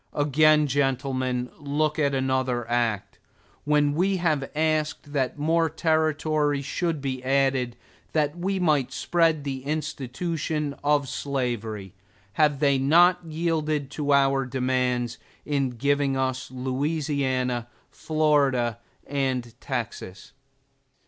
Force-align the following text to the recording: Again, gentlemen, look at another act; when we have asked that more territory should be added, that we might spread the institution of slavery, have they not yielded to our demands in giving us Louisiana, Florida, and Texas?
Again, 0.15 0.65
gentlemen, 0.65 1.51
look 1.59 1.99
at 1.99 2.15
another 2.15 2.67
act; 2.67 3.19
when 3.65 3.93
we 3.93 4.17
have 4.17 4.49
asked 4.55 5.13
that 5.13 5.37
more 5.37 5.69
territory 5.69 6.63
should 6.63 7.01
be 7.03 7.23
added, 7.23 7.75
that 8.11 8.35
we 8.35 8.57
might 8.57 8.91
spread 8.91 9.43
the 9.43 9.63
institution 9.63 10.73
of 10.83 11.07
slavery, 11.07 11.93
have 12.33 12.59
they 12.59 12.79
not 12.79 13.23
yielded 13.23 13.91
to 13.91 14.11
our 14.11 14.43
demands 14.47 15.19
in 15.45 15.69
giving 15.69 16.17
us 16.17 16.49
Louisiana, 16.49 17.67
Florida, 17.91 18.79
and 19.05 19.53
Texas? 19.61 20.31